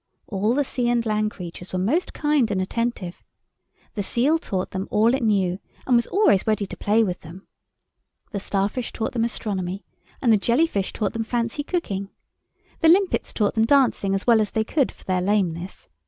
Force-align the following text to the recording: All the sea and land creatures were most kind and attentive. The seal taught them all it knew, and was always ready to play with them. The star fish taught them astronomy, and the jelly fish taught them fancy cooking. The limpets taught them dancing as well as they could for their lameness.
All 0.25 0.55
the 0.55 0.63
sea 0.63 0.89
and 0.89 1.05
land 1.05 1.29
creatures 1.29 1.71
were 1.73 1.77
most 1.77 2.11
kind 2.11 2.49
and 2.49 2.59
attentive. 2.59 3.23
The 3.93 4.01
seal 4.01 4.39
taught 4.39 4.71
them 4.71 4.87
all 4.89 5.13
it 5.13 5.21
knew, 5.21 5.59
and 5.85 5.95
was 5.95 6.07
always 6.07 6.47
ready 6.47 6.65
to 6.65 6.75
play 6.75 7.03
with 7.03 7.19
them. 7.19 7.45
The 8.31 8.39
star 8.39 8.67
fish 8.67 8.91
taught 8.91 9.11
them 9.11 9.23
astronomy, 9.25 9.85
and 10.19 10.33
the 10.33 10.37
jelly 10.37 10.65
fish 10.65 10.91
taught 10.91 11.13
them 11.13 11.23
fancy 11.23 11.61
cooking. 11.61 12.09
The 12.79 12.89
limpets 12.89 13.31
taught 13.31 13.53
them 13.53 13.65
dancing 13.65 14.15
as 14.15 14.25
well 14.25 14.41
as 14.41 14.49
they 14.49 14.63
could 14.63 14.91
for 14.91 15.03
their 15.03 15.21
lameness. 15.21 15.87